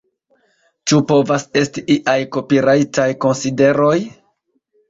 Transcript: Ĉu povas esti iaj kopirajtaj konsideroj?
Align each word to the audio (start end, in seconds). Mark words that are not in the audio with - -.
Ĉu 0.91 1.01
povas 1.11 1.45
esti 1.61 1.83
iaj 1.97 2.17
kopirajtaj 2.39 3.09
konsideroj? 3.27 3.97